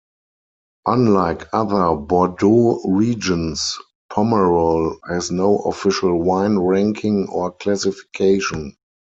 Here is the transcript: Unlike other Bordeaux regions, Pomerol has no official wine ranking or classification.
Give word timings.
Unlike 0.87 1.49
other 1.53 1.95
Bordeaux 1.95 2.81
regions, 2.85 3.77
Pomerol 4.11 4.95
has 5.07 5.29
no 5.29 5.59
official 5.59 6.23
wine 6.23 6.57
ranking 6.57 7.27
or 7.29 7.51
classification. 7.51 8.75